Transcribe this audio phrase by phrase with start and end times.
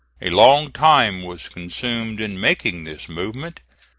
[0.19, 3.59] A long time was consumed in making this movement.